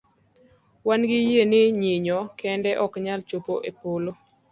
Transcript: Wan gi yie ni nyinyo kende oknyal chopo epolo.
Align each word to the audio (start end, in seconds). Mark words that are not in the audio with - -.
Wan 0.87 1.01
gi 1.09 1.19
yie 1.29 1.43
ni 1.51 1.61
nyinyo 1.81 2.19
kende 2.39 2.71
oknyal 2.85 3.21
chopo 3.29 3.53
epolo. 3.69 4.11